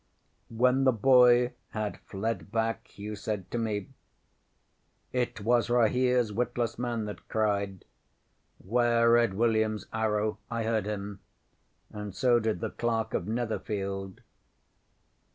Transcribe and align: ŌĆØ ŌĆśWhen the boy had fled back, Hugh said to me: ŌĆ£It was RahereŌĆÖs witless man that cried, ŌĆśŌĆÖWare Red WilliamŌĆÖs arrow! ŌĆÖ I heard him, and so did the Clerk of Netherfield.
ŌĆØ 0.51 0.57
ŌĆśWhen 0.57 0.83
the 0.83 0.91
boy 0.91 1.53
had 1.69 1.99
fled 1.99 2.51
back, 2.51 2.87
Hugh 2.87 3.15
said 3.15 3.51
to 3.51 3.59
me: 3.59 3.89
ŌĆ£It 5.13 5.41
was 5.41 5.67
RahereŌĆÖs 5.67 6.31
witless 6.31 6.79
man 6.79 7.05
that 7.05 7.27
cried, 7.29 7.85
ŌĆśŌĆÖWare 8.65 9.13
Red 9.13 9.31
WilliamŌĆÖs 9.33 9.85
arrow! 9.93 10.31
ŌĆÖ 10.31 10.37
I 10.49 10.63
heard 10.63 10.85
him, 10.87 11.19
and 11.91 12.15
so 12.15 12.39
did 12.39 12.61
the 12.61 12.71
Clerk 12.71 13.13
of 13.13 13.27
Netherfield. 13.27 14.21